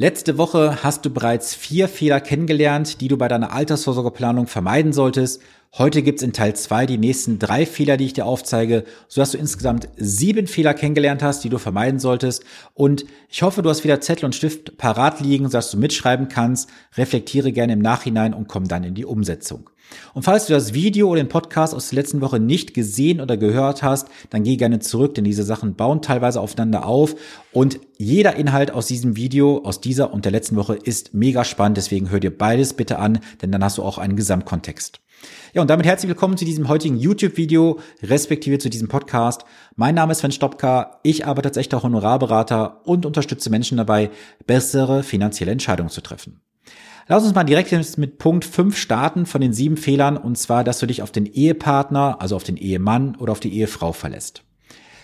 Letzte 0.00 0.38
Woche 0.38 0.84
hast 0.84 1.04
du 1.04 1.10
bereits 1.10 1.56
vier 1.56 1.88
Fehler 1.88 2.20
kennengelernt, 2.20 3.00
die 3.00 3.08
du 3.08 3.16
bei 3.16 3.26
deiner 3.26 3.52
Altersvorsorgeplanung 3.52 4.46
vermeiden 4.46 4.92
solltest. 4.92 5.42
Heute 5.76 6.02
gibt's 6.02 6.22
in 6.22 6.32
Teil 6.32 6.56
zwei 6.56 6.86
die 6.86 6.96
nächsten 6.96 7.38
drei 7.38 7.66
Fehler, 7.66 7.98
die 7.98 8.06
ich 8.06 8.14
dir 8.14 8.24
aufzeige, 8.24 8.84
sodass 9.06 9.32
du 9.32 9.38
insgesamt 9.38 9.88
sieben 9.96 10.46
Fehler 10.46 10.72
kennengelernt 10.72 11.22
hast, 11.22 11.44
die 11.44 11.50
du 11.50 11.58
vermeiden 11.58 12.00
solltest. 12.00 12.42
Und 12.72 13.04
ich 13.28 13.42
hoffe, 13.42 13.60
du 13.62 13.68
hast 13.68 13.84
wieder 13.84 14.00
Zettel 14.00 14.24
und 14.24 14.34
Stift 14.34 14.78
parat 14.78 15.20
liegen, 15.20 15.44
sodass 15.44 15.70
du 15.70 15.76
mitschreiben 15.76 16.28
kannst. 16.28 16.70
Reflektiere 16.96 17.52
gerne 17.52 17.74
im 17.74 17.80
Nachhinein 17.80 18.32
und 18.32 18.48
komm 18.48 18.66
dann 18.66 18.82
in 18.82 18.94
die 18.94 19.04
Umsetzung. 19.04 19.68
Und 20.14 20.22
falls 20.22 20.46
du 20.46 20.52
das 20.52 20.74
Video 20.74 21.08
oder 21.08 21.22
den 21.22 21.28
Podcast 21.28 21.74
aus 21.74 21.90
der 21.90 21.96
letzten 21.96 22.20
Woche 22.20 22.40
nicht 22.40 22.74
gesehen 22.74 23.20
oder 23.20 23.36
gehört 23.36 23.82
hast, 23.82 24.08
dann 24.30 24.44
geh 24.44 24.56
gerne 24.56 24.80
zurück, 24.80 25.14
denn 25.14 25.24
diese 25.24 25.44
Sachen 25.44 25.76
bauen 25.76 26.02
teilweise 26.02 26.40
aufeinander 26.40 26.86
auf 26.86 27.14
und 27.52 27.80
jeder 27.96 28.36
Inhalt 28.36 28.70
aus 28.70 28.86
diesem 28.86 29.16
Video, 29.16 29.62
aus 29.64 29.80
dieser 29.80 30.12
und 30.12 30.24
der 30.24 30.32
letzten 30.32 30.56
Woche 30.56 30.76
ist 30.76 31.14
mega 31.14 31.44
spannend, 31.44 31.78
deswegen 31.78 32.10
hör 32.10 32.20
dir 32.20 32.36
beides 32.36 32.74
bitte 32.74 32.98
an, 32.98 33.20
denn 33.40 33.50
dann 33.50 33.64
hast 33.64 33.78
du 33.78 33.82
auch 33.82 33.98
einen 33.98 34.16
Gesamtkontext. 34.16 35.00
Ja, 35.54 35.62
und 35.62 35.70
damit 35.70 35.86
herzlich 35.86 36.08
willkommen 36.08 36.36
zu 36.36 36.44
diesem 36.44 36.68
heutigen 36.68 36.96
YouTube-Video, 36.96 37.80
respektive 38.02 38.58
zu 38.58 38.68
diesem 38.68 38.88
Podcast. 38.88 39.44
Mein 39.76 39.94
Name 39.94 40.12
ist 40.12 40.18
Sven 40.18 40.32
Stopka, 40.32 41.00
ich 41.02 41.26
arbeite 41.26 41.48
als 41.48 41.56
echter 41.56 41.82
Honorarberater 41.82 42.86
und 42.86 43.06
unterstütze 43.06 43.50
Menschen 43.50 43.78
dabei, 43.78 44.10
bessere 44.46 45.02
finanzielle 45.02 45.52
Entscheidungen 45.52 45.90
zu 45.90 46.00
treffen. 46.00 46.40
Lass 47.06 47.24
uns 47.24 47.34
mal 47.34 47.44
direkt 47.44 47.96
mit 47.96 48.18
Punkt 48.18 48.44
5 48.44 48.76
starten 48.76 49.24
von 49.24 49.40
den 49.40 49.54
sieben 49.54 49.78
Fehlern, 49.78 50.18
und 50.18 50.36
zwar, 50.36 50.62
dass 50.62 50.78
du 50.78 50.86
dich 50.86 51.00
auf 51.02 51.10
den 51.10 51.24
Ehepartner, 51.24 52.20
also 52.20 52.36
auf 52.36 52.44
den 52.44 52.58
Ehemann 52.58 53.16
oder 53.16 53.32
auf 53.32 53.40
die 53.40 53.54
Ehefrau 53.54 53.92
verlässt. 53.92 54.44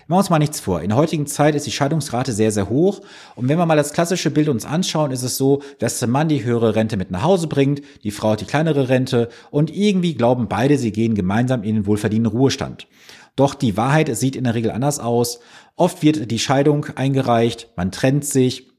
Machen 0.07 0.17
wir 0.17 0.19
uns 0.19 0.31
mal 0.31 0.39
nichts 0.39 0.61
vor. 0.61 0.83
In 0.83 0.91
der 0.91 0.99
heutigen 0.99 1.27
Zeit 1.27 1.55
ist 1.55 1.67
die 1.67 1.73
Scheidungsrate 1.73 2.33
sehr, 2.33 2.51
sehr 2.51 2.69
hoch. 2.69 3.01
Und 3.37 3.49
wenn 3.49 3.57
wir 3.57 3.65
mal 3.65 3.77
das 3.77 3.95
klassische 3.95 4.31
Bild 4.31 4.51
uns 4.51 4.67
anschauen, 4.67 5.11
ist 5.11 5.23
es 5.23 5.39
so, 5.39 5.63
dass 5.79 5.99
der 5.99 6.09
Mann 6.09 6.29
die 6.29 6.45
höhere 6.45 6.75
Rente 6.75 6.99
mit 6.99 7.11
nach 7.11 7.23
Hause 7.23 7.47
bringt, 7.47 7.81
die 8.03 8.11
Frau 8.11 8.33
hat 8.33 8.43
die 8.43 8.45
kleinere 8.45 8.91
Rente 8.91 9.31
und 9.51 9.75
irgendwie 9.75 10.15
glauben 10.15 10.47
beide, 10.47 10.77
sie 10.77 10.93
gehen 10.93 11.15
gemeinsam 11.15 11.63
in 11.63 11.77
den 11.77 11.87
wohlverdienten 11.87 12.31
Ruhestand. 12.31 12.87
Doch 13.35 13.55
die 13.55 13.79
Wahrheit 13.79 14.15
sieht 14.15 14.37
in 14.37 14.45
der 14.45 14.55
Regel 14.55 14.73
anders 14.73 15.01
aus. 15.01 15.41
Oft 15.75 16.03
wird 16.03 16.31
die 16.31 16.39
Scheidung 16.39 16.85
eingereicht, 16.97 17.71
man 17.75 17.91
trennt 17.91 18.27
sich, 18.27 18.75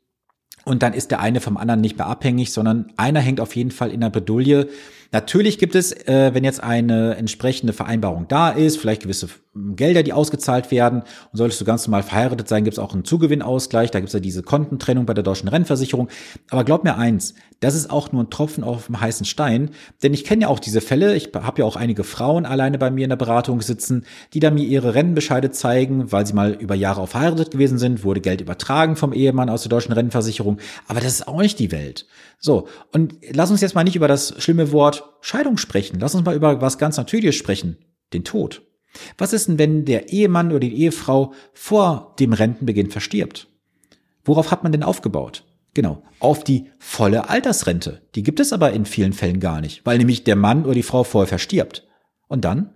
und 0.66 0.82
dann 0.82 0.94
ist 0.94 1.12
der 1.12 1.20
eine 1.20 1.42
vom 1.42 1.58
anderen 1.58 1.80
nicht 1.80 1.98
mehr 1.98 2.08
abhängig, 2.08 2.52
sondern 2.52 2.92
einer 2.98 3.20
hängt 3.20 3.40
auf 3.40 3.56
jeden 3.56 3.70
Fall 3.70 3.92
in 3.92 4.02
der 4.02 4.10
Bedulie. 4.10 4.68
Natürlich 5.12 5.58
gibt 5.58 5.76
es, 5.76 5.92
äh, 5.92 6.32
wenn 6.34 6.44
jetzt 6.44 6.62
eine 6.64 7.16
entsprechende 7.16 7.74
Vereinbarung 7.74 8.28
da 8.28 8.50
ist, 8.50 8.78
vielleicht 8.78 9.02
gewisse 9.02 9.30
Gelder, 9.76 10.04
die 10.04 10.14
ausgezahlt 10.14 10.70
werden. 10.70 11.02
Und 11.32 11.38
solltest 11.38 11.62
du 11.62 11.66
ganz 11.66 11.88
normal 11.88 12.04
verheiratet 12.04 12.48
sein, 12.48 12.66
gibt 12.66 12.74
es 12.74 12.80
auch 12.80 12.94
einen 12.94 13.06
Zugewinnausgleich. 13.06 13.90
Da 13.90 14.00
gibt 14.00 14.10
es 14.10 14.14
ja 14.14 14.20
diese 14.20 14.44
Kontentrennung 14.44 15.06
bei 15.06 15.14
der 15.14 15.24
deutschen 15.24 15.48
Rennversicherung. 15.48 16.10
Aber 16.50 16.66
glaub 16.66 16.84
mir 16.84 16.98
eins, 16.98 17.36
das 17.62 17.74
ist 17.74 17.90
auch 17.90 18.12
nur 18.12 18.24
ein 18.24 18.30
Tropfen 18.30 18.66
auf 18.66 18.88
dem 18.88 19.00
heißen 19.00 19.26
Stein. 19.26 19.70
Denn 20.04 20.14
ich 20.14 20.26
kenne 20.26 20.44
ja 20.44 20.48
auch 20.50 20.60
diese 20.60 20.82
Fälle. 20.82 21.16
Ich 21.16 21.32
habe 21.34 21.60
ja 21.60 21.66
auch 21.66 21.78
einige 21.78 22.04
Frauen 22.04 22.46
alleine 22.46 22.78
bei 22.78 22.92
mir 22.92 23.06
in 23.06 23.10
der 23.10 23.16
Beratung 23.16 23.62
sitzen, 23.62 24.06
die 24.34 24.42
da 24.42 24.52
mir 24.52 24.66
ihre 24.66 24.94
Rennenbescheide 24.94 25.52
zeigen, 25.52 26.12
weil 26.12 26.28
sie 26.28 26.34
mal 26.34 26.52
über 26.52 26.76
Jahre 26.76 27.02
auf 27.02 27.16
verheiratet 27.16 27.52
gewesen 27.52 27.78
sind, 27.78 28.04
wurde 28.04 28.20
Geld 28.20 28.42
übertragen 28.42 28.98
vom 28.98 29.14
Ehemann 29.14 29.50
aus 29.50 29.62
der 29.62 29.70
deutschen 29.70 29.94
Rennversicherung. 29.94 30.58
Aber 30.88 31.00
das 31.00 31.14
ist 31.14 31.28
auch 31.30 31.40
nicht 31.40 31.60
die 31.60 31.72
Welt. 31.72 32.06
So, 32.40 32.68
und 32.92 33.16
lass 33.32 33.52
uns 33.52 33.62
jetzt 33.62 33.74
mal 33.74 33.86
nicht 33.86 33.96
über 33.96 34.10
das 34.10 34.36
schlimme 34.44 34.74
Wort 34.74 34.95
Scheidung 35.22 35.58
sprechen. 35.58 36.00
Lass 36.00 36.16
uns 36.16 36.26
mal 36.26 36.36
über 36.36 36.62
was 36.62 36.78
ganz 36.78 36.98
Natürliches 36.98 37.36
sprechen. 37.36 37.78
Den 38.14 38.24
Tod. 38.24 38.62
Was 39.18 39.34
ist 39.34 39.48
denn, 39.48 39.58
wenn 39.58 39.86
der 39.86 40.10
Ehemann 40.10 40.52
oder 40.52 40.60
die 40.60 40.76
Ehefrau 40.82 41.34
vor 41.54 42.16
dem 42.20 42.34
Rentenbeginn 42.34 42.92
verstirbt? 42.92 43.48
Worauf 44.24 44.52
hat 44.52 44.64
man 44.64 44.72
denn 44.72 44.84
aufgebaut? 44.84 45.44
Genau, 45.74 46.02
auf 46.20 46.44
die 46.44 46.72
volle 46.80 47.30
Altersrente. 47.30 48.02
Die 48.16 48.24
gibt 48.24 48.40
es 48.40 48.54
aber 48.54 48.72
in 48.72 48.86
vielen 48.86 49.12
Fällen 49.12 49.42
gar 49.42 49.60
nicht, 49.60 49.86
weil 49.86 49.98
nämlich 49.98 50.24
der 50.24 50.38
Mann 50.38 50.64
oder 50.64 50.74
die 50.74 50.84
Frau 50.84 51.04
vorher 51.04 51.28
verstirbt. 51.28 51.86
Und 52.28 52.46
dann? 52.46 52.70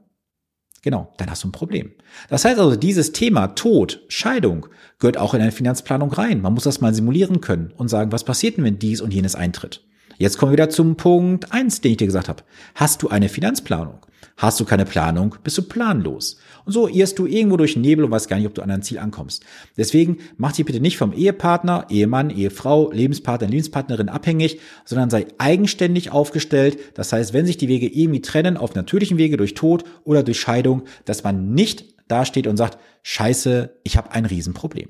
Genau, 0.82 1.14
dann 1.18 1.30
hast 1.30 1.44
du 1.44 1.48
ein 1.48 1.54
Problem. 1.54 1.92
Das 2.30 2.46
heißt 2.46 2.60
also, 2.60 2.76
dieses 2.76 3.12
Thema 3.12 3.48
Tod, 3.48 4.02
Scheidung 4.10 4.68
gehört 5.00 5.18
auch 5.18 5.34
in 5.34 5.42
eine 5.42 5.52
Finanzplanung 5.52 6.12
rein. 6.12 6.42
Man 6.42 6.54
muss 6.54 6.64
das 6.64 6.82
mal 6.82 6.94
simulieren 6.94 7.42
können 7.42 7.72
und 7.76 7.90
sagen, 7.90 8.12
was 8.12 8.24
passiert 8.24 8.58
denn, 8.58 8.66
wenn 8.66 8.80
dies 8.80 9.02
und 9.02 9.14
jenes 9.14 9.36
eintritt? 9.36 9.86
Jetzt 10.20 10.38
kommen 10.38 10.52
wir 10.52 10.58
wieder 10.58 10.70
zum 10.70 10.98
Punkt 10.98 11.54
eins, 11.54 11.80
den 11.80 11.92
ich 11.92 11.98
dir 11.98 12.06
gesagt 12.06 12.28
habe. 12.28 12.44
Hast 12.76 13.02
du 13.02 13.08
eine 13.08 13.30
Finanzplanung? 13.30 14.06
Hast 14.36 14.60
du 14.60 14.66
keine 14.66 14.84
Planung, 14.84 15.36
bist 15.46 15.58
du 15.58 15.62
planlos. 15.62 16.40
Und 16.66 16.74
so 16.74 16.90
irrst 16.90 17.18
du 17.20 17.26
irgendwo 17.26 17.56
durch 17.56 17.74
den 17.74 17.84
Nebel 17.84 18.04
und 18.04 18.12
weißt 18.12 18.28
gar 18.28 18.36
nicht, 18.36 18.46
ob 18.46 18.54
du 18.54 18.62
an 18.62 18.68
dein 18.68 18.82
Ziel 18.82 19.00
ankommst. 19.00 19.46
Deswegen 19.78 20.18
mach 20.36 20.52
dich 20.52 20.66
bitte 20.66 20.82
nicht 20.82 20.98
vom 20.98 21.14
Ehepartner, 21.14 21.86
Ehemann, 21.90 22.32
Ehefrau, 22.32 22.92
Lebenspartner, 22.92 23.48
Lebenspartnerin 23.48 24.10
abhängig, 24.10 24.60
sondern 24.84 25.10
sei 25.10 25.26
eigenständig 25.38 26.12
aufgestellt. 26.12 26.78
Das 26.96 27.14
heißt, 27.14 27.32
wenn 27.32 27.46
sich 27.46 27.56
die 27.56 27.70
Wege 27.70 27.88
irgendwie 27.88 28.22
trennen, 28.22 28.58
auf 28.58 28.76
natürlichen 28.76 29.18
Wege 29.18 29.38
durch 29.38 29.54
Tod 29.54 29.86
oder 30.04 30.22
durch 30.22 30.42
Scheidung, 30.42 30.84
dass 31.06 31.24
man 31.24 31.54
nicht 31.54 31.86
dasteht 32.10 32.48
und 32.48 32.58
sagt, 32.58 32.78
scheiße, 33.04 33.74
ich 33.86 33.96
habe 33.96 34.12
ein 34.12 34.26
Riesenproblem. 34.26 34.90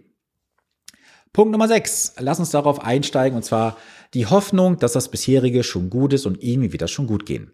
Punkt 1.33 1.51
Nummer 1.51 1.67
6. 1.67 2.15
Lass 2.19 2.39
uns 2.39 2.51
darauf 2.51 2.81
einsteigen 2.81 3.35
und 3.35 3.43
zwar 3.43 3.77
die 4.13 4.25
Hoffnung, 4.25 4.77
dass 4.77 4.93
das 4.93 5.09
bisherige 5.09 5.63
schon 5.63 5.89
gut 5.89 6.13
ist 6.13 6.25
und 6.25 6.43
irgendwie 6.43 6.71
wird 6.71 6.81
das 6.81 6.91
schon 6.91 7.07
gut 7.07 7.25
gehen. 7.25 7.51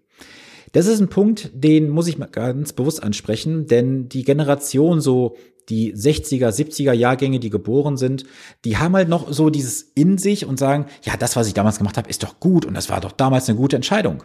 Das 0.71 0.87
ist 0.87 0.99
ein 0.99 1.09
Punkt, 1.09 1.51
den 1.53 1.89
muss 1.89 2.07
ich 2.07 2.17
ganz 2.31 2.73
bewusst 2.73 3.01
ansprechen, 3.01 3.65
denn 3.67 4.09
die 4.09 4.23
Generation 4.23 4.99
so 4.99 5.35
die 5.69 5.93
60er, 5.95 6.49
70er 6.49 6.93
Jahrgänge, 6.93 7.39
die 7.39 7.49
geboren 7.49 7.97
sind, 7.97 8.25
die 8.65 8.77
haben 8.77 8.95
halt 8.95 9.09
noch 9.09 9.31
so 9.31 9.49
dieses 9.49 9.81
in 9.81 10.17
sich 10.17 10.45
und 10.45 10.59
sagen, 10.59 10.85
ja, 11.03 11.17
das, 11.17 11.35
was 11.35 11.47
ich 11.47 11.53
damals 11.53 11.77
gemacht 11.77 11.97
habe, 11.97 12.09
ist 12.09 12.23
doch 12.23 12.39
gut 12.39 12.65
und 12.65 12.75
das 12.75 12.89
war 12.89 13.01
doch 13.01 13.11
damals 13.11 13.49
eine 13.49 13.57
gute 13.57 13.75
Entscheidung. 13.75 14.23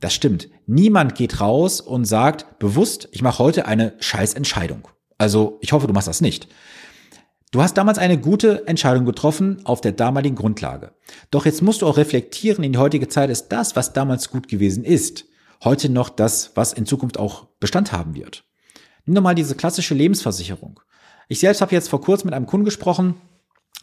Das 0.00 0.12
stimmt. 0.12 0.48
Niemand 0.66 1.14
geht 1.14 1.40
raus 1.40 1.80
und 1.80 2.04
sagt 2.04 2.58
bewusst, 2.58 3.08
ich 3.12 3.22
mache 3.22 3.38
heute 3.38 3.66
eine 3.66 3.94
Scheißentscheidung. 4.00 4.88
Also 5.18 5.58
ich 5.60 5.72
hoffe, 5.72 5.86
du 5.86 5.92
machst 5.92 6.08
das 6.08 6.20
nicht. 6.20 6.48
Du 7.52 7.60
hast 7.60 7.74
damals 7.74 7.98
eine 7.98 8.18
gute 8.18 8.66
Entscheidung 8.66 9.04
getroffen 9.04 9.60
auf 9.64 9.82
der 9.82 9.92
damaligen 9.92 10.36
Grundlage. 10.36 10.92
Doch 11.30 11.44
jetzt 11.44 11.60
musst 11.60 11.82
du 11.82 11.86
auch 11.86 11.98
reflektieren, 11.98 12.64
in 12.64 12.72
die 12.72 12.78
heutige 12.78 13.08
Zeit 13.08 13.28
ist 13.28 13.48
das, 13.48 13.76
was 13.76 13.92
damals 13.92 14.30
gut 14.30 14.48
gewesen 14.48 14.84
ist, 14.84 15.26
heute 15.62 15.90
noch 15.90 16.08
das, 16.08 16.52
was 16.54 16.72
in 16.72 16.86
Zukunft 16.86 17.18
auch 17.18 17.48
Bestand 17.60 17.92
haben 17.92 18.14
wird. 18.14 18.44
Nimm 19.04 19.16
doch 19.16 19.22
mal 19.22 19.34
diese 19.34 19.54
klassische 19.54 19.92
Lebensversicherung. 19.94 20.80
Ich 21.28 21.40
selbst 21.40 21.60
habe 21.60 21.74
jetzt 21.74 21.90
vor 21.90 22.00
kurzem 22.00 22.28
mit 22.28 22.34
einem 22.34 22.46
Kunden 22.46 22.64
gesprochen, 22.64 23.16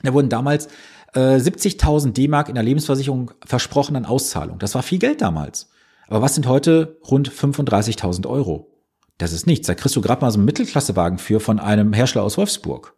da 0.01 0.15
wurden 0.15 0.29
damals 0.29 0.67
äh, 1.13 1.35
70.000 1.35 2.13
D-Mark 2.13 2.49
in 2.49 2.55
der 2.55 2.63
Lebensversicherung 2.63 3.31
versprochen 3.45 3.95
an 3.95 4.05
Auszahlung. 4.05 4.57
Das 4.57 4.73
war 4.73 4.81
viel 4.81 4.97
Geld 4.97 5.21
damals. 5.21 5.69
Aber 6.07 6.23
was 6.23 6.33
sind 6.33 6.47
heute 6.47 6.97
rund 7.07 7.31
35.000 7.31 8.25
Euro? 8.27 8.71
Das 9.19 9.31
ist 9.31 9.45
nichts. 9.45 9.67
Da 9.67 9.75
kriegst 9.75 9.95
du 9.95 10.01
gerade 10.01 10.21
mal 10.21 10.31
so 10.31 10.39
einen 10.39 10.45
Mittelklassewagen 10.45 11.19
für 11.19 11.39
von 11.39 11.59
einem 11.59 11.93
Hersteller 11.93 12.25
aus 12.25 12.37
Wolfsburg. 12.37 12.95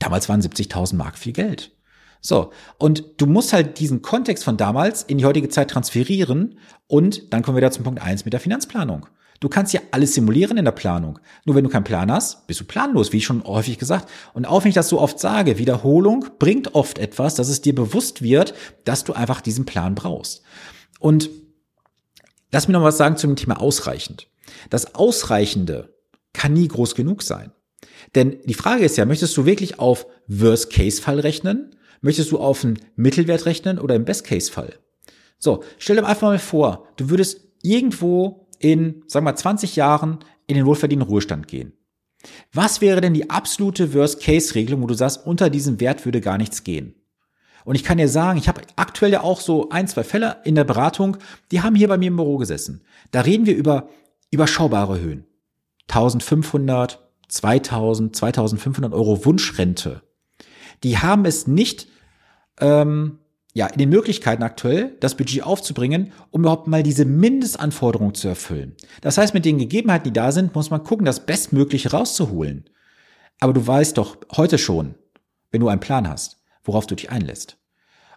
Damals 0.00 0.28
waren 0.28 0.40
70.000 0.40 0.96
Mark 0.96 1.16
viel 1.16 1.32
Geld. 1.32 1.70
So, 2.20 2.52
und 2.78 3.04
du 3.18 3.26
musst 3.26 3.52
halt 3.52 3.78
diesen 3.78 4.02
Kontext 4.02 4.44
von 4.44 4.56
damals 4.56 5.02
in 5.04 5.18
die 5.18 5.24
heutige 5.24 5.48
Zeit 5.48 5.70
transferieren 5.70 6.58
und 6.86 7.32
dann 7.32 7.42
kommen 7.42 7.56
wir 7.56 7.62
da 7.62 7.70
zum 7.70 7.84
Punkt 7.84 8.02
eins 8.02 8.24
mit 8.24 8.32
der 8.32 8.40
Finanzplanung. 8.40 9.06
Du 9.40 9.48
kannst 9.48 9.72
ja 9.72 9.80
alles 9.90 10.14
simulieren 10.14 10.58
in 10.58 10.66
der 10.66 10.72
Planung. 10.72 11.18
Nur 11.46 11.56
wenn 11.56 11.64
du 11.64 11.70
keinen 11.70 11.84
Plan 11.84 12.12
hast, 12.12 12.46
bist 12.46 12.60
du 12.60 12.64
planlos, 12.64 13.14
wie 13.14 13.22
schon 13.22 13.42
häufig 13.44 13.78
gesagt. 13.78 14.10
Und 14.34 14.44
auch 14.44 14.62
wenn 14.62 14.68
ich 14.68 14.74
das 14.74 14.90
so 14.90 15.00
oft 15.00 15.18
sage, 15.18 15.56
Wiederholung 15.56 16.26
bringt 16.38 16.74
oft 16.74 16.98
etwas, 16.98 17.36
dass 17.36 17.48
es 17.48 17.62
dir 17.62 17.74
bewusst 17.74 18.20
wird, 18.20 18.52
dass 18.84 19.02
du 19.02 19.14
einfach 19.14 19.40
diesen 19.40 19.64
Plan 19.64 19.94
brauchst. 19.94 20.42
Und 20.98 21.30
lass 22.52 22.68
mir 22.68 22.74
noch 22.74 22.82
was 22.82 22.98
sagen 22.98 23.16
zum 23.16 23.34
Thema 23.34 23.58
ausreichend. 23.62 24.28
Das 24.68 24.94
Ausreichende 24.94 25.96
kann 26.34 26.52
nie 26.52 26.68
groß 26.68 26.94
genug 26.94 27.22
sein. 27.22 27.50
Denn 28.14 28.38
die 28.44 28.54
Frage 28.54 28.84
ist 28.84 28.96
ja, 28.96 29.04
möchtest 29.04 29.36
du 29.36 29.44
wirklich 29.44 29.78
auf 29.78 30.06
Worst-Case-Fall 30.26 31.20
rechnen? 31.20 31.76
Möchtest 32.00 32.32
du 32.32 32.38
auf 32.38 32.64
einen 32.64 32.78
Mittelwert 32.96 33.46
rechnen 33.46 33.78
oder 33.78 33.94
im 33.94 34.04
Best-Case-Fall? 34.04 34.74
So, 35.38 35.62
stell 35.78 35.96
dir 35.96 36.06
einfach 36.06 36.28
mal 36.28 36.38
vor, 36.38 36.88
du 36.96 37.10
würdest 37.10 37.40
irgendwo 37.62 38.46
in, 38.58 39.02
sagen 39.06 39.24
wir 39.24 39.32
mal, 39.32 39.36
20 39.36 39.76
Jahren 39.76 40.18
in 40.46 40.56
den 40.56 40.66
wohlverdienten 40.66 41.08
Ruhestand 41.08 41.48
gehen. 41.48 41.72
Was 42.52 42.80
wäre 42.80 43.00
denn 43.00 43.14
die 43.14 43.30
absolute 43.30 43.94
Worst-Case-Regelung, 43.94 44.82
wo 44.82 44.86
du 44.86 44.94
sagst, 44.94 45.26
unter 45.26 45.48
diesem 45.48 45.80
Wert 45.80 46.04
würde 46.04 46.20
gar 46.20 46.36
nichts 46.36 46.64
gehen? 46.64 46.94
Und 47.64 47.74
ich 47.74 47.84
kann 47.84 47.98
dir 47.98 48.08
sagen, 48.08 48.38
ich 48.38 48.48
habe 48.48 48.62
aktuell 48.76 49.12
ja 49.12 49.22
auch 49.22 49.40
so 49.40 49.68
ein, 49.70 49.86
zwei 49.86 50.02
Fälle 50.02 50.38
in 50.44 50.54
der 50.54 50.64
Beratung, 50.64 51.18
die 51.50 51.60
haben 51.60 51.74
hier 51.74 51.88
bei 51.88 51.98
mir 51.98 52.08
im 52.08 52.16
Büro 52.16 52.36
gesessen. 52.38 52.84
Da 53.10 53.22
reden 53.22 53.46
wir 53.46 53.56
über 53.56 53.88
überschaubare 54.30 55.00
Höhen. 55.00 55.26
1500, 55.88 57.09
2000, 57.30 58.14
2500 58.14 58.92
Euro 58.92 59.24
Wunschrente. 59.24 60.02
Die 60.82 60.98
haben 60.98 61.24
es 61.24 61.46
nicht 61.46 61.88
ähm, 62.60 63.18
ja, 63.52 63.66
in 63.66 63.78
den 63.78 63.88
Möglichkeiten 63.88 64.42
aktuell, 64.42 64.96
das 65.00 65.16
Budget 65.16 65.42
aufzubringen, 65.42 66.12
um 66.30 66.42
überhaupt 66.42 66.68
mal 66.68 66.82
diese 66.82 67.04
Mindestanforderung 67.04 68.14
zu 68.14 68.28
erfüllen. 68.28 68.76
Das 69.00 69.18
heißt, 69.18 69.34
mit 69.34 69.44
den 69.44 69.58
Gegebenheiten, 69.58 70.04
die 70.04 70.12
da 70.12 70.30
sind, 70.30 70.54
muss 70.54 70.70
man 70.70 70.84
gucken, 70.84 71.04
das 71.04 71.26
Bestmögliche 71.26 71.90
rauszuholen. 71.90 72.64
Aber 73.40 73.52
du 73.52 73.66
weißt 73.66 73.98
doch 73.98 74.18
heute 74.36 74.58
schon, 74.58 74.94
wenn 75.50 75.60
du 75.60 75.68
einen 75.68 75.80
Plan 75.80 76.08
hast, 76.08 76.38
worauf 76.62 76.86
du 76.86 76.94
dich 76.94 77.10
einlässt. 77.10 77.56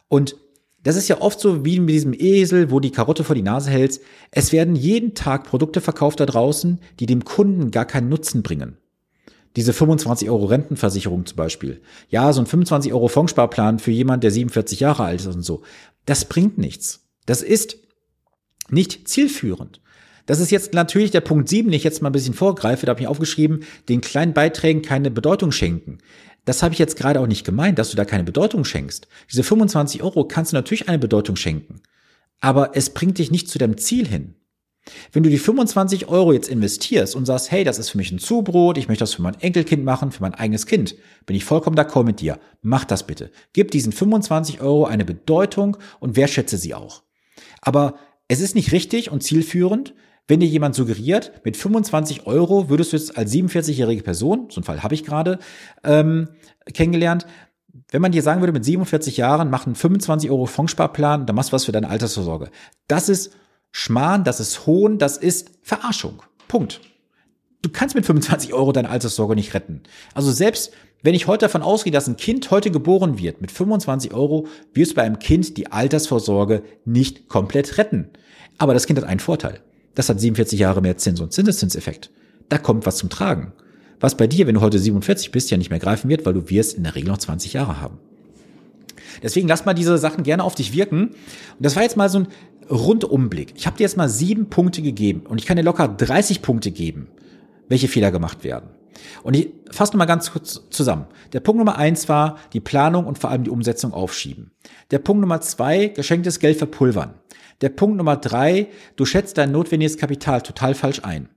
Und 0.08 0.36
das 0.84 0.98
ist 0.98 1.08
ja 1.08 1.22
oft 1.22 1.40
so 1.40 1.64
wie 1.66 1.80
mit 1.80 1.90
diesem 1.90 2.14
Esel, 2.14 2.70
wo 2.70 2.80
die 2.80 2.92
Karotte 2.92 3.24
vor 3.24 3.36
die 3.36 3.42
Nase 3.42 3.72
hältst. 3.72 4.02
Es 4.32 4.52
werden 4.52 4.76
jeden 4.76 5.16
Tag 5.16 5.46
Produkte 5.46 5.80
verkauft 5.80 6.20
da 6.20 6.26
draußen, 6.26 6.80
die 7.00 7.06
dem 7.06 7.24
Kunden 7.24 7.72
gar 7.72 7.86
keinen 7.86 8.10
Nutzen 8.10 8.44
bringen. 8.44 8.78
Diese 9.56 9.74
25 9.74 10.30
Euro 10.30 10.46
Rentenversicherung 10.46 11.26
zum 11.26 11.36
Beispiel. 11.36 11.82
Ja, 12.10 12.34
so 12.34 12.42
ein 12.42 12.48
25 12.48 12.92
Euro 12.94 13.08
Fondssparplan 13.08 13.80
für 13.80 13.92
jemand, 13.92 14.24
der 14.24 14.32
47 14.32 14.80
Jahre 14.80 15.04
alt 15.04 15.22
ist 15.22 15.28
und 15.28 15.44
so. 15.44 15.62
Das 16.06 16.26
bringt 16.26 16.58
nichts. 16.58 17.08
Das 17.26 17.42
ist 17.42 17.78
nicht 18.70 19.08
zielführend. 19.08 19.82
Das 20.26 20.40
ist 20.40 20.52
jetzt 20.52 20.74
natürlich 20.74 21.12
der 21.12 21.22
Punkt 21.22 21.50
7, 21.50 21.70
den 21.70 21.76
ich 21.76 21.84
jetzt 21.84 22.02
mal 22.02 22.10
ein 22.10 22.14
bisschen 22.14 22.34
vorgreife. 22.34 22.86
Da 22.86 22.92
habe 22.92 23.02
ich 23.02 23.08
aufgeschrieben, 23.08 23.64
den 23.90 24.02
kleinen 24.02 24.34
Beiträgen 24.34 24.82
keine 24.82 25.12
Bedeutung 25.12 25.52
schenken. 25.52 26.00
Das 26.46 26.64
habe 26.64 26.74
ich 26.74 26.80
jetzt 26.80 26.98
gerade 26.98 27.20
auch 27.20 27.28
nicht 27.28 27.46
gemeint, 27.46 27.78
dass 27.78 27.90
du 27.90 27.98
da 27.98 28.06
keine 28.06 28.24
Bedeutung 28.24 28.66
schenkst. 28.66 29.08
Diese 29.32 29.44
25 29.44 30.02
Euro 30.02 30.26
kannst 30.26 30.52
du 30.52 30.56
natürlich 30.56 30.90
eine 30.90 31.00
Bedeutung 31.00 31.36
schenken. 31.36 31.82
Aber 32.40 32.76
es 32.76 32.90
bringt 32.90 33.18
dich 33.18 33.32
nicht 33.32 33.50
zu 33.50 33.60
deinem 33.60 33.78
Ziel 33.78 34.08
hin. 34.08 34.36
Wenn 35.12 35.24
du 35.24 35.30
die 35.30 35.38
25 35.38 36.10
Euro 36.10 36.34
jetzt 36.34 36.50
investierst 36.50 37.16
und 37.16 37.26
sagst, 37.26 37.52
hey, 37.52 37.64
das 37.64 37.80
ist 37.80 37.90
für 37.90 37.98
mich 37.98 38.12
ein 38.12 38.20
Zubrot, 38.20 38.78
ich 38.78 38.88
möchte 38.88 39.04
das 39.04 39.14
für 39.14 39.22
mein 39.22 39.40
Enkelkind 39.40 39.84
machen, 39.84 40.12
für 40.12 40.22
mein 40.22 40.34
eigenes 40.34 40.66
Kind, 40.66 40.96
bin 41.26 41.36
ich 41.36 41.46
vollkommen 41.46 41.78
d'accord 41.78 42.04
mit 42.04 42.20
dir. 42.20 42.40
Mach 42.62 42.84
das 42.84 43.08
bitte. 43.08 43.32
Gib 43.54 43.72
diesen 43.72 43.94
25 43.94 44.62
Euro 44.62 44.86
eine 44.86 45.06
Bedeutung 45.06 45.78
und 46.00 46.16
wertschätze 46.16 46.58
sie 46.58 46.74
auch. 46.74 47.04
Aber 47.62 47.96
es 48.28 48.42
ist 48.42 48.56
nicht 48.56 48.72
richtig 48.72 49.12
und 49.12 49.24
zielführend, 49.24 49.94
wenn 50.28 50.40
dir 50.40 50.48
jemand 50.48 50.76
suggeriert, 50.76 51.42
mit 51.44 51.58
25 51.58 52.26
Euro 52.28 52.70
würdest 52.70 52.94
du 52.94 52.98
jetzt 52.98 53.18
als 53.18 53.34
47-jährige 53.34 54.04
Person, 54.04 54.48
so 54.50 54.60
einen 54.60 54.64
Fall 54.64 54.82
habe 54.82 54.94
ich 54.94 55.04
gerade 55.04 55.40
ähm, 55.84 56.30
kennengelernt, 56.74 57.26
wenn 57.92 58.02
man 58.02 58.12
dir 58.12 58.22
sagen 58.22 58.42
würde, 58.42 58.54
mit 58.54 58.64
47 58.64 59.18
Jahren 59.18 59.50
machen 59.50 59.76
25 59.76 60.32
Euro 60.32 60.46
Fondssparplan, 60.46 61.26
dann 61.26 61.36
machst 61.36 61.50
du 61.50 61.54
was 61.54 61.66
für 61.66 61.72
deine 61.72 61.90
Altersvorsorge. 61.90 62.50
Das 62.88 63.10
ist 63.10 63.36
Schmarrn, 63.74 64.24
das 64.24 64.40
ist 64.40 64.68
Hohn, 64.68 65.00
das 65.00 65.18
ist 65.18 65.50
Verarschung. 65.64 66.22
Punkt. 66.48 66.80
Du 67.64 67.70
kannst 67.70 67.96
mit 67.96 68.06
25 68.06 68.54
Euro 68.54 68.72
deine 68.72 68.90
Alterssorge 68.90 69.36
nicht 69.36 69.54
retten. 69.54 69.82
Also 70.14 70.32
selbst 70.32 70.72
wenn 71.02 71.16
ich 71.16 71.28
heute 71.28 71.46
davon 71.46 71.64
ausgehe, 71.64 71.92
dass 71.92 72.08
ein 72.08 72.16
Kind 72.16 72.50
heute 72.52 72.72
geboren 72.72 73.18
wird, 73.18 73.42
mit 73.42 73.52
25 73.52 74.14
Euro 74.14 74.48
wirst 74.74 74.92
du 74.92 74.96
bei 74.96 75.02
einem 75.02 75.20
Kind 75.20 75.58
die 75.58 75.72
Altersvorsorge 75.72 76.64
nicht 76.86 77.28
komplett 77.28 77.78
retten. 77.78 78.10
Aber 78.58 78.74
das 78.74 78.86
Kind 78.86 79.00
hat 79.00 79.08
einen 79.08 79.20
Vorteil. 79.20 79.60
Das 79.96 80.08
hat 80.08 80.20
47 80.20 80.60
Jahre 80.60 80.82
mehr 80.82 80.98
Zins- 80.98 81.20
und 81.20 81.34
Zinseszinseffekt. 81.34 82.12
Da 82.50 82.58
kommt 82.60 82.86
was 82.86 82.98
zum 82.98 83.10
Tragen. 83.10 83.54
Was 84.00 84.16
bei 84.16 84.28
dir, 84.28 84.46
wenn 84.46 84.56
du 84.56 84.62
heute 84.62 84.78
47 84.78 85.32
bist, 85.32 85.50
ja 85.50 85.58
nicht 85.58 85.72
mehr 85.72 85.80
greifen 85.80 86.10
wird, 86.10 86.26
weil 86.26 86.34
du 86.34 86.50
wirst 86.50 86.78
in 86.78 86.84
der 86.84 86.96
Regel 86.96 87.10
noch 87.10 87.18
20 87.18 87.54
Jahre 87.54 87.82
haben. 87.82 88.00
Deswegen 89.22 89.48
lass 89.48 89.66
mal 89.66 89.74
diese 89.74 89.98
Sachen 89.98 90.24
gerne 90.24 90.44
auf 90.44 90.56
dich 90.56 90.74
wirken. 90.74 91.10
Und 91.10 91.16
das 91.60 91.76
war 91.76 91.84
jetzt 91.84 91.98
mal 91.98 92.10
so 92.10 92.20
ein 92.20 92.28
Rundumblick. 92.70 93.54
Ich 93.56 93.68
habe 93.68 93.78
dir 93.78 93.84
jetzt 93.84 93.98
mal 93.98 94.10
sieben 94.10 94.50
Punkte 94.50 94.82
gegeben 94.82 95.24
und 95.28 95.40
ich 95.40 95.46
kann 95.46 95.58
dir 95.58 95.64
locker 95.64 95.88
30 95.88 96.42
Punkte 96.42 96.72
geben, 96.72 97.10
welche 97.68 97.88
Fehler 97.88 98.12
gemacht 98.12 98.44
werden. 98.44 98.70
Und 99.24 99.36
ich 99.36 99.50
fasse 99.72 99.94
nochmal 99.94 100.08
ganz 100.08 100.32
kurz 100.32 100.62
zusammen. 100.70 101.08
Der 101.34 101.40
Punkt 101.40 101.60
Nummer 101.60 101.78
eins 101.78 102.08
war 102.10 102.38
die 102.54 102.60
Planung 102.60 103.06
und 103.06 103.18
vor 103.18 103.30
allem 103.30 103.44
die 103.44 103.50
Umsetzung 103.50 103.94
aufschieben. 103.94 104.52
Der 104.92 105.00
Punkt 105.00 105.22
Nummer 105.22 105.42
zwei, 105.42 105.88
geschenktes 105.88 106.40
Geld 106.40 106.58
verpulvern. 106.58 107.16
Der 107.62 107.70
Punkt 107.70 107.98
Nummer 107.98 108.18
drei, 108.18 108.68
du 108.96 109.06
schätzt 109.06 109.38
dein 109.38 109.52
notwendiges 109.52 109.98
Kapital 109.98 110.42
total 110.42 110.76
falsch 110.76 111.02
ein. 111.04 111.30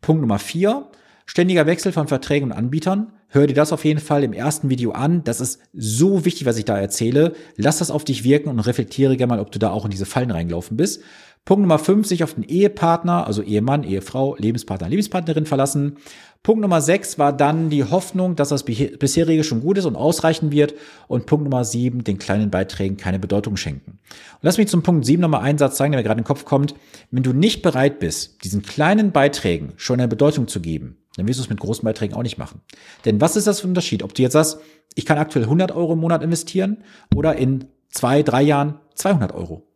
Punkt 0.00 0.20
Nummer 0.20 0.38
vier, 0.38 0.88
ständiger 1.26 1.66
Wechsel 1.66 1.92
von 1.92 2.08
Verträgen 2.08 2.50
und 2.50 2.56
Anbietern. 2.56 3.12
Hör 3.28 3.46
dir 3.46 3.54
das 3.54 3.72
auf 3.72 3.84
jeden 3.84 4.00
Fall 4.00 4.22
im 4.22 4.32
ersten 4.32 4.70
Video 4.70 4.92
an. 4.92 5.24
Das 5.24 5.40
ist 5.40 5.60
so 5.72 6.24
wichtig, 6.24 6.46
was 6.46 6.56
ich 6.56 6.64
da 6.64 6.78
erzähle. 6.78 7.32
Lass 7.56 7.78
das 7.78 7.90
auf 7.90 8.04
dich 8.04 8.22
wirken 8.22 8.48
und 8.48 8.60
reflektiere 8.60 9.16
gerne 9.16 9.34
mal, 9.34 9.40
ob 9.40 9.50
du 9.50 9.58
da 9.58 9.70
auch 9.70 9.84
in 9.84 9.90
diese 9.90 10.06
Fallen 10.06 10.30
reingelaufen 10.30 10.76
bist. 10.76 11.02
Punkt 11.44 11.60
Nummer 11.60 11.78
fünf, 11.78 12.06
sich 12.06 12.24
auf 12.24 12.34
den 12.34 12.44
Ehepartner, 12.44 13.26
also 13.26 13.42
Ehemann, 13.42 13.84
Ehefrau, 13.84 14.34
Lebenspartner, 14.36 14.88
Lebenspartnerin 14.88 15.44
verlassen. 15.44 15.96
Punkt 16.42 16.62
Nummer 16.62 16.80
sechs 16.80 17.18
war 17.18 17.34
dann 17.34 17.68
die 17.68 17.84
Hoffnung, 17.84 18.34
dass 18.36 18.48
das 18.48 18.64
bisherige 18.64 19.44
schon 19.44 19.60
gut 19.60 19.76
ist 19.76 19.84
und 19.84 19.96
ausreichen 19.96 20.52
wird. 20.52 20.74
Und 21.06 21.26
Punkt 21.26 21.44
Nummer 21.44 21.64
sieben, 21.64 22.04
den 22.04 22.18
kleinen 22.18 22.50
Beiträgen 22.50 22.96
keine 22.96 23.18
Bedeutung 23.18 23.56
schenken. 23.56 23.92
Und 23.92 24.42
lass 24.42 24.58
mich 24.58 24.68
zum 24.68 24.82
Punkt 24.82 25.04
sieben 25.04 25.20
nochmal 25.20 25.42
einen 25.42 25.58
Satz 25.58 25.76
sagen, 25.76 25.92
der 25.92 26.00
mir 26.00 26.04
gerade 26.04 26.18
in 26.18 26.22
den 26.22 26.28
Kopf 26.28 26.44
kommt. 26.44 26.74
Wenn 27.10 27.22
du 27.22 27.32
nicht 27.32 27.60
bereit 27.60 27.98
bist, 27.98 28.42
diesen 28.44 28.62
kleinen 28.62 29.12
Beiträgen 29.12 29.72
schon 29.76 30.00
eine 30.00 30.08
Bedeutung 30.08 30.48
zu 30.48 30.60
geben, 30.60 30.96
dann 31.16 31.28
wirst 31.28 31.38
du 31.38 31.44
es 31.44 31.50
mit 31.50 31.60
großen 31.60 31.84
Beiträgen 31.84 32.14
auch 32.14 32.22
nicht 32.22 32.38
machen. 32.38 32.60
Denn 33.04 33.20
was 33.20 33.36
ist 33.36 33.46
das 33.46 33.60
für 33.60 33.66
ein 33.66 33.70
Unterschied? 33.70 34.02
Ob 34.02 34.14
du 34.14 34.22
jetzt 34.22 34.32
sagst, 34.32 34.58
ich 34.94 35.06
kann 35.06 35.18
aktuell 35.18 35.44
100 35.44 35.72
Euro 35.72 35.92
im 35.94 36.00
Monat 36.00 36.22
investieren 36.22 36.84
oder 37.14 37.36
in 37.36 37.66
zwei, 37.90 38.22
drei 38.22 38.42
Jahren 38.42 38.80
200 38.94 39.32
Euro. 39.32 39.66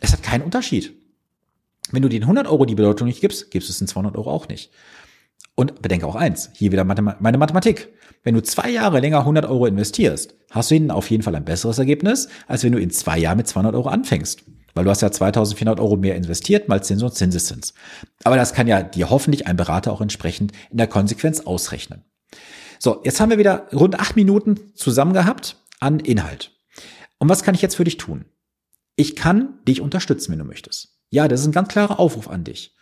Es 0.00 0.12
hat 0.12 0.22
keinen 0.22 0.42
Unterschied. 0.42 0.94
Wenn 1.90 2.02
du 2.02 2.08
den 2.08 2.22
100 2.22 2.46
Euro 2.46 2.64
die 2.64 2.74
Bedeutung 2.74 3.08
nicht 3.08 3.20
gibst, 3.20 3.50
gibst 3.50 3.68
du 3.68 3.72
es 3.72 3.80
in 3.80 3.86
200 3.86 4.16
Euro 4.16 4.30
auch 4.30 4.48
nicht. 4.48 4.70
Und 5.54 5.82
bedenke 5.82 6.06
auch 6.06 6.14
eins, 6.14 6.50
hier 6.54 6.72
wieder 6.72 6.84
meine 6.84 7.02
Mathematik. 7.38 7.88
Wenn 8.22 8.34
du 8.34 8.42
zwei 8.42 8.70
Jahre 8.70 9.00
länger 9.00 9.20
100 9.20 9.46
Euro 9.46 9.66
investierst, 9.66 10.34
hast 10.50 10.70
du 10.70 10.74
ihnen 10.74 10.90
auf 10.90 11.10
jeden 11.10 11.22
Fall 11.22 11.34
ein 11.34 11.44
besseres 11.44 11.78
Ergebnis, 11.78 12.28
als 12.46 12.64
wenn 12.64 12.72
du 12.72 12.78
in 12.78 12.90
zwei 12.90 13.18
Jahren 13.18 13.38
mit 13.38 13.48
200 13.48 13.74
Euro 13.74 13.88
anfängst. 13.88 14.44
Weil 14.74 14.84
du 14.84 14.90
hast 14.90 15.02
ja 15.02 15.10
2400 15.10 15.80
Euro 15.80 15.96
mehr 15.96 16.16
investiert, 16.16 16.68
mal 16.68 16.82
Zins 16.82 17.02
und 17.02 17.14
Zinseszins. 17.14 17.74
Aber 18.24 18.36
das 18.36 18.52
kann 18.52 18.66
ja 18.66 18.82
dir 18.82 19.10
hoffentlich 19.10 19.46
ein 19.46 19.56
Berater 19.56 19.92
auch 19.92 20.00
entsprechend 20.00 20.52
in 20.70 20.78
der 20.78 20.86
Konsequenz 20.86 21.40
ausrechnen. 21.40 22.04
So, 22.78 23.00
jetzt 23.04 23.20
haben 23.20 23.30
wir 23.30 23.38
wieder 23.38 23.68
rund 23.72 23.98
acht 23.98 24.16
Minuten 24.16 24.72
zusammen 24.74 25.12
gehabt 25.12 25.56
an 25.80 26.00
Inhalt. 26.00 26.52
Und 27.18 27.28
was 27.28 27.42
kann 27.42 27.54
ich 27.54 27.62
jetzt 27.62 27.76
für 27.76 27.84
dich 27.84 27.98
tun? 27.98 28.24
Ich 28.96 29.16
kann 29.16 29.58
dich 29.66 29.80
unterstützen, 29.80 30.32
wenn 30.32 30.38
du 30.38 30.44
möchtest. 30.44 30.96
Ja, 31.10 31.28
das 31.28 31.40
ist 31.40 31.46
ein 31.46 31.52
ganz 31.52 31.68
klarer 31.68 31.98
Aufruf 31.98 32.28
an 32.28 32.44
dich. 32.44 32.74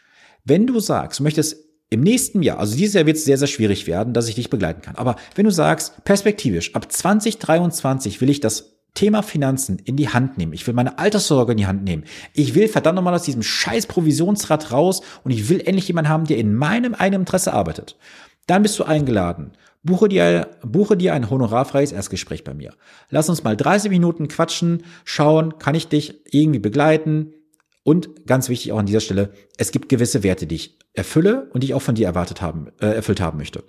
Wenn 0.44 0.66
du 0.66 0.78
sagst, 0.80 1.18
du 1.18 1.24
möchtest 1.24 1.56
im 1.90 2.02
nächsten 2.02 2.42
Jahr, 2.42 2.58
also 2.58 2.76
dieses 2.76 2.94
Jahr 2.94 3.06
wird 3.06 3.16
es 3.16 3.24
sehr, 3.24 3.38
sehr 3.38 3.48
schwierig 3.48 3.86
werden, 3.86 4.12
dass 4.12 4.28
ich 4.28 4.34
dich 4.34 4.50
begleiten 4.50 4.82
kann. 4.82 4.96
Aber 4.96 5.16
wenn 5.34 5.46
du 5.46 5.50
sagst, 5.50 6.04
perspektivisch, 6.04 6.74
ab 6.74 6.92
2023 6.92 8.20
will 8.20 8.30
ich 8.30 8.40
das 8.40 8.77
Thema 8.94 9.22
Finanzen 9.22 9.78
in 9.84 9.96
die 9.96 10.08
Hand 10.08 10.38
nehmen. 10.38 10.52
Ich 10.52 10.66
will 10.66 10.74
meine 10.74 10.98
Alterssorge 10.98 11.52
in 11.52 11.58
die 11.58 11.66
Hand 11.66 11.84
nehmen. 11.84 12.04
Ich 12.34 12.54
will 12.54 12.68
verdammt 12.68 12.96
nochmal 12.96 13.14
aus 13.14 13.22
diesem 13.22 13.42
scheiß 13.42 13.86
Provisionsrad 13.86 14.72
raus 14.72 15.02
und 15.24 15.30
ich 15.30 15.48
will 15.48 15.60
endlich 15.60 15.88
jemanden 15.88 16.10
haben, 16.10 16.24
der 16.24 16.38
in 16.38 16.54
meinem 16.54 16.94
eigenen 16.94 17.22
Interesse 17.22 17.52
arbeitet. 17.52 17.96
Dann 18.46 18.62
bist 18.62 18.78
du 18.78 18.84
eingeladen. 18.84 19.52
Buche 19.84 20.08
dir, 20.08 20.50
buche 20.62 20.96
dir 20.96 21.14
ein 21.14 21.30
honorarfreies 21.30 21.92
Erstgespräch 21.92 22.42
bei 22.42 22.54
mir. 22.54 22.74
Lass 23.10 23.28
uns 23.28 23.44
mal 23.44 23.56
30 23.56 23.90
Minuten 23.90 24.26
quatschen, 24.26 24.82
schauen, 25.04 25.58
kann 25.58 25.74
ich 25.74 25.88
dich 25.88 26.20
irgendwie 26.32 26.58
begleiten? 26.58 27.34
Und 27.84 28.26
ganz 28.26 28.48
wichtig 28.48 28.72
auch 28.72 28.78
an 28.78 28.86
dieser 28.86 29.00
Stelle, 29.00 29.32
es 29.56 29.70
gibt 29.70 29.88
gewisse 29.88 30.22
Werte, 30.22 30.46
die 30.46 30.56
ich 30.56 30.78
erfülle 30.92 31.48
und 31.52 31.62
die 31.62 31.68
ich 31.68 31.74
auch 31.74 31.82
von 31.82 31.94
dir 31.94 32.06
erwartet 32.06 32.42
haben, 32.42 32.68
äh, 32.80 32.86
erfüllt 32.86 33.20
haben 33.20 33.38
möchte. 33.38 33.62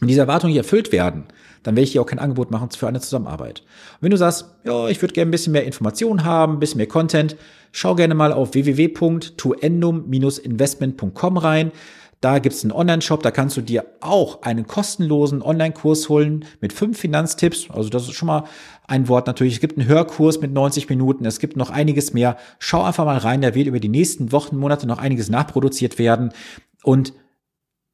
Wenn 0.00 0.08
diese 0.08 0.20
Erwartungen 0.20 0.52
nicht 0.52 0.62
erfüllt 0.62 0.92
werden, 0.92 1.24
dann 1.62 1.76
werde 1.76 1.84
ich 1.84 1.92
dir 1.92 2.00
auch 2.00 2.06
kein 2.06 2.18
Angebot 2.18 2.50
machen 2.50 2.70
für 2.70 2.88
eine 2.88 3.00
Zusammenarbeit. 3.00 3.60
Und 3.60 4.02
wenn 4.02 4.10
du 4.10 4.16
sagst, 4.16 4.46
ja, 4.64 4.88
ich 4.88 5.02
würde 5.02 5.12
gerne 5.14 5.28
ein 5.28 5.32
bisschen 5.32 5.52
mehr 5.52 5.64
Informationen 5.64 6.24
haben, 6.24 6.54
ein 6.54 6.58
bisschen 6.58 6.78
mehr 6.78 6.88
Content, 6.88 7.36
schau 7.70 7.94
gerne 7.94 8.14
mal 8.14 8.32
auf 8.32 8.54
www.tuendum-investment.com 8.54 11.36
rein. 11.36 11.70
Da 12.22 12.38
gibt's 12.38 12.64
einen 12.64 12.72
Online-Shop, 12.72 13.22
da 13.22 13.30
kannst 13.30 13.56
du 13.56 13.62
dir 13.62 13.86
auch 14.00 14.42
einen 14.42 14.66
kostenlosen 14.66 15.40
Online-Kurs 15.40 16.10
holen 16.10 16.44
mit 16.60 16.74
fünf 16.74 16.98
Finanztipps. 16.98 17.70
Also 17.70 17.88
das 17.88 18.02
ist 18.04 18.12
schon 18.12 18.26
mal 18.26 18.44
ein 18.86 19.08
Wort 19.08 19.26
natürlich. 19.26 19.54
Es 19.54 19.60
gibt 19.60 19.78
einen 19.78 19.88
Hörkurs 19.88 20.38
mit 20.40 20.52
90 20.52 20.90
Minuten, 20.90 21.24
es 21.24 21.38
gibt 21.38 21.56
noch 21.56 21.70
einiges 21.70 22.12
mehr. 22.12 22.36
Schau 22.58 22.82
einfach 22.82 23.06
mal 23.06 23.16
rein, 23.16 23.40
da 23.40 23.54
wird 23.54 23.68
über 23.68 23.80
die 23.80 23.88
nächsten 23.88 24.32
Wochen, 24.32 24.58
Monate 24.58 24.86
noch 24.86 24.98
einiges 24.98 25.30
nachproduziert 25.30 25.98
werden. 25.98 26.34
Und 26.82 27.14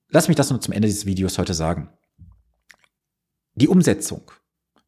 lass 0.09 0.29
mich 0.29 0.37
das 0.37 0.51
nur 0.51 0.61
zum 0.61 0.73
Ende 0.73 0.89
dieses 0.89 1.07
Videos 1.07 1.39
heute 1.39 1.55
sagen. 1.55 1.91
Die 3.55 3.69
Umsetzung, 3.69 4.31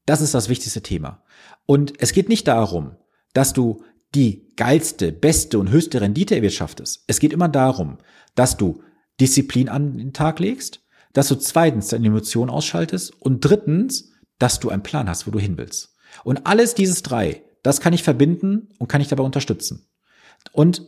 das 0.07 0.21
ist 0.21 0.35
das 0.35 0.49
wichtigste 0.49 0.83
Thema. 0.83 1.23
Und 1.67 1.95
es 2.01 2.13
geht 2.13 2.29
nicht 2.29 2.49
darum, 2.49 2.97
dass 3.33 3.53
du 3.53 3.85
die 4.15 4.55
geilste, 4.57 5.13
beste 5.13 5.59
und 5.59 5.71
höchste 5.71 6.01
Rendite 6.01 6.35
erwirtschaftest. 6.35 7.05
Es 7.07 7.21
geht 7.21 7.33
immer 7.33 7.49
darum, 7.49 7.99
dass 8.35 8.57
du 8.57 8.83
Disziplin 9.21 9.69
an 9.69 9.99
den 9.99 10.13
Tag 10.13 10.39
legst, 10.39 10.83
dass 11.13 11.29
du 11.29 11.37
zweitens 11.37 11.89
deine 11.89 12.07
Emotionen 12.07 12.51
ausschaltest 12.51 13.21
und 13.21 13.41
drittens, 13.41 14.13
dass 14.39 14.61
du 14.61 14.71
einen 14.71 14.83
Plan 14.83 15.09
hast, 15.09 15.27
wo 15.27 15.31
du 15.31 15.39
hin 15.39 15.59
willst. 15.59 15.97
Und 16.25 16.47
alles 16.47 16.75
dieses 16.75 17.03
drei, 17.03 17.45
das 17.63 17.81
kann 17.81 17.93
ich 17.93 18.03
verbinden 18.03 18.69
und 18.79 18.89
kann 18.89 19.01
ich 19.01 19.09
dabei 19.09 19.25
unterstützen. 19.25 19.89
Und 20.53 20.87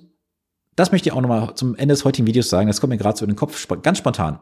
das 0.77 0.93
möchte 0.93 1.09
ich 1.09 1.13
auch 1.13 1.21
nochmal 1.21 1.55
zum 1.55 1.75
Ende 1.75 1.95
des 1.95 2.05
heutigen 2.05 2.27
Videos 2.27 2.49
sagen, 2.49 2.69
das 2.69 2.81
kommt 2.81 2.91
mir 2.91 2.99
gerade 2.99 3.19
so 3.19 3.25
in 3.25 3.31
den 3.31 3.37
Kopf, 3.37 3.67
ganz 3.83 3.99
spontan. 3.99 4.41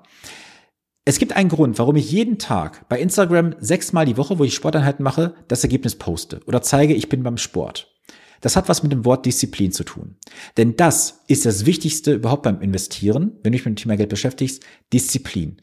Es 1.05 1.19
gibt 1.19 1.33
einen 1.33 1.49
Grund, 1.49 1.79
warum 1.79 1.97
ich 1.97 2.13
jeden 2.13 2.39
Tag 2.39 2.87
bei 2.89 3.01
Instagram 3.01 3.55
sechsmal 3.61 4.05
die 4.05 4.19
Woche, 4.19 4.39
wo 4.39 4.45
ich 4.45 4.55
Sporteinheiten 4.55 5.03
mache, 5.03 5.35
das 5.49 5.65
Ergebnis 5.65 5.97
poste 5.97 6.41
oder 6.47 6.61
zeige, 6.61 6.95
ich 6.95 7.09
bin 7.09 7.23
beim 7.23 7.39
Sport. 7.39 7.95
Das 8.41 8.57
hat 8.57 8.69
was 8.69 8.83
mit 8.83 8.93
dem 8.93 9.05
Wort 9.05 9.27
Disziplin 9.27 9.73
zu 9.73 9.85
tun. 9.85 10.17
Denn 10.57 10.77
das 10.77 11.25
ist 11.27 11.47
das 11.47 11.67
Wichtigste 11.67 12.13
überhaupt 12.13 12.43
beim 12.43 12.61
Investieren, 12.61 13.33
wenn 13.43 13.53
du 13.53 13.59
dich 13.59 13.65
mit 13.65 13.79
dem 13.79 13.83
Thema 13.83 13.97
Geld 13.97 14.11
beschäftigst, 14.11 14.63
Disziplin. 14.93 15.61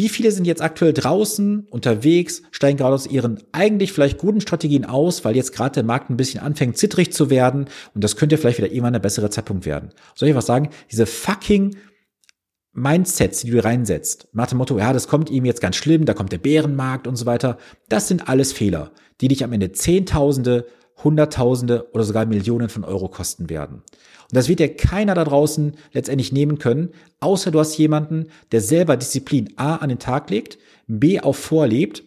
Wie 0.00 0.08
viele 0.08 0.32
sind 0.32 0.46
jetzt 0.46 0.62
aktuell 0.62 0.94
draußen, 0.94 1.66
unterwegs, 1.68 2.40
steigen 2.52 2.78
gerade 2.78 2.94
aus 2.94 3.06
ihren 3.06 3.42
eigentlich 3.52 3.92
vielleicht 3.92 4.16
guten 4.16 4.40
Strategien 4.40 4.86
aus, 4.86 5.26
weil 5.26 5.36
jetzt 5.36 5.52
gerade 5.52 5.74
der 5.74 5.82
Markt 5.82 6.08
ein 6.08 6.16
bisschen 6.16 6.40
anfängt 6.40 6.78
zittrig 6.78 7.12
zu 7.12 7.28
werden 7.28 7.66
und 7.94 8.02
das 8.02 8.16
könnte 8.16 8.38
vielleicht 8.38 8.56
wieder 8.56 8.68
irgendwann 8.70 8.94
ein 8.94 9.02
besserer 9.02 9.30
Zeitpunkt 9.30 9.66
werden. 9.66 9.90
Soll 10.14 10.30
ich 10.30 10.34
was 10.34 10.46
sagen? 10.46 10.70
Diese 10.90 11.04
fucking 11.04 11.76
Mindsets, 12.72 13.42
die 13.42 13.50
du 13.50 13.62
reinsetzt, 13.62 14.28
nach 14.32 14.46
dem 14.46 14.56
Motto, 14.56 14.78
ja, 14.78 14.94
das 14.94 15.06
kommt 15.06 15.28
ihm 15.28 15.44
jetzt 15.44 15.60
ganz 15.60 15.76
schlimm, 15.76 16.06
da 16.06 16.14
kommt 16.14 16.32
der 16.32 16.38
Bärenmarkt 16.38 17.06
und 17.06 17.16
so 17.16 17.26
weiter, 17.26 17.58
das 17.90 18.08
sind 18.08 18.26
alles 18.26 18.54
Fehler, 18.54 18.92
die 19.20 19.28
dich 19.28 19.44
am 19.44 19.52
Ende 19.52 19.72
Zehntausende, 19.72 20.64
Hunderttausende 21.04 21.88
oder 21.92 22.04
sogar 22.04 22.26
Millionen 22.26 22.68
von 22.68 22.84
Euro 22.84 23.08
kosten 23.08 23.48
werden. 23.50 23.76
Und 23.76 24.36
das 24.36 24.48
wird 24.48 24.60
dir 24.60 24.74
keiner 24.74 25.14
da 25.14 25.24
draußen 25.24 25.74
letztendlich 25.92 26.32
nehmen 26.32 26.58
können, 26.58 26.90
außer 27.20 27.50
du 27.50 27.58
hast 27.58 27.76
jemanden, 27.78 28.26
der 28.52 28.60
selber 28.60 28.96
Disziplin 28.96 29.52
A 29.56 29.76
an 29.76 29.88
den 29.88 29.98
Tag 29.98 30.30
legt, 30.30 30.58
B 30.86 31.20
auf 31.20 31.36
vorlebt 31.36 32.04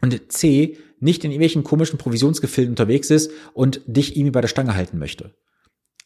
und 0.00 0.32
C 0.32 0.78
nicht 1.00 1.24
in 1.24 1.32
irgendwelchen 1.32 1.64
komischen 1.64 1.98
Provisionsgefilden 1.98 2.72
unterwegs 2.72 3.10
ist 3.10 3.32
und 3.54 3.80
dich 3.86 4.16
irgendwie 4.16 4.30
bei 4.30 4.40
der 4.40 4.48
Stange 4.48 4.74
halten 4.74 4.98
möchte. 4.98 5.34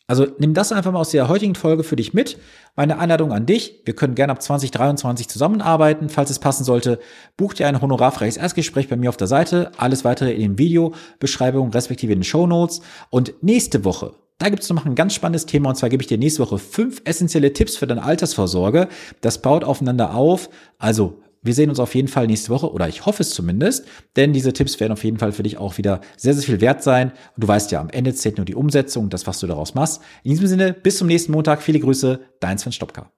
Also 0.09 0.27
nimm 0.39 0.55
das 0.55 0.71
einfach 0.71 0.93
mal 0.93 1.01
aus 1.01 1.11
der 1.11 1.29
heutigen 1.29 1.57
Folge 1.57 1.83
für 1.83 1.97
dich 1.97 2.15
mit. 2.15 2.39
Meine 2.77 2.99
Einladung 2.99 3.33
an 3.33 3.45
dich. 3.45 3.81
Wir 3.85 3.97
können 3.97 4.15
gerne 4.15 4.33
ab 4.33 4.41
2023 4.41 5.29
zusammenarbeiten. 5.29 6.09
Falls 6.09 6.31
es 6.31 6.39
passen 6.39 6.63
sollte, 6.63 7.01
buch 7.37 7.55
dir 7.55 7.67
ein 7.67 7.81
honorarfreies 7.81 8.37
Erstgespräch 8.37 8.89
bei 8.89 8.97
mir 8.97 9.09
auf 9.09 9.17
der 9.17 9.27
Seite. 9.27 9.73
Alles 9.79 10.05
weitere 10.05 10.33
in 10.33 10.41
den 10.41 10.59
Videobeschreibungen 10.59 11.73
respektive 11.73 12.13
in 12.13 12.21
den 12.21 12.25
Show 12.25 12.47
Notes. 12.47 12.83
Und 13.11 13.35
nächste 13.43 13.85
Woche, 13.85 14.13
da 14.39 14.49
gibt 14.49 14.63
es 14.63 14.71
noch 14.71 14.87
ein 14.87 14.95
ganz 14.95 15.15
spannendes 15.15 15.47
Thema 15.47 15.71
und 15.71 15.77
zwar 15.77 15.89
gebe 15.89 16.03
ich 16.03 16.07
dir 16.07 16.19
nächste 16.19 16.43
Woche 16.43 16.59
fünf 16.59 17.01
essentielle 17.05 17.53
Tipps 17.53 17.77
für 17.77 17.89
deine 17.89 18.05
Altersvorsorge. 18.05 18.89
Das 19.23 19.43
baut 19.43 19.65
aufeinander 19.65 20.15
auf. 20.15 20.51
Also 20.79 21.21
wir 21.47 21.55
sehen 21.55 21.71
uns 21.71 21.81
auf 21.81 21.95
jeden 21.95 22.09
Fall 22.09 22.27
nächste 22.27 22.51
Woche 22.51 22.73
oder 22.73 22.89
ich 22.89 23.07
hoffe 23.07 23.23
es 23.23 23.31
zumindest, 23.31 23.87
denn 24.17 24.33
diese 24.33 24.53
Tipps 24.53 24.79
werden 24.81 24.93
auf 24.93 25.05
jeden 25.05 25.19
Fall 25.19 25.33
für 25.33 25.43
dich 25.43 25.59
auch 25.59 25.79
wieder 25.79 26.01
sehr, 26.17 26.35
sehr 26.35 26.43
viel 26.43 26.61
wert 26.61 26.83
sein. 26.83 27.13
Du 27.37 27.49
weißt 27.49 27.71
ja, 27.73 27.81
am 27.81 27.91
Ende 27.91 28.15
zählt 28.15 28.37
nur 28.37 28.47
die 28.47 28.55
Umsetzung, 28.55 29.11
das, 29.11 29.27
was 29.27 29.41
du 29.41 29.47
daraus 29.47 29.75
machst. 29.75 30.03
In 30.23 30.31
diesem 30.31 30.47
Sinne, 30.47 30.73
bis 30.73 30.99
zum 30.99 31.07
nächsten 31.07 31.33
Montag. 31.33 31.63
Viele 31.63 31.81
Grüße, 31.81 32.21
dein 32.41 32.59
Sven 32.59 32.73
Stopka. 32.73 33.16